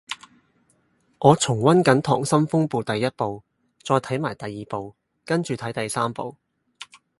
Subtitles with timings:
[1.19, 3.43] 我重溫緊溏心風暴第一部，
[3.83, 6.35] 再睇埋第二部跟住睇第三部